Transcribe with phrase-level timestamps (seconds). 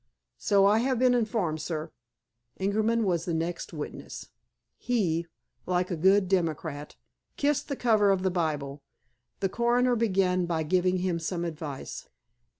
[0.39, 1.91] "So I have been informed, sir."
[2.59, 4.29] Ingerman was the next witness.
[4.75, 5.27] He,
[5.67, 6.95] like a good democrat,
[7.37, 8.81] kissed the cover of the Bible.
[9.41, 12.09] The coroner began by giving him some advice.